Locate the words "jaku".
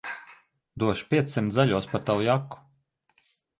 2.31-2.61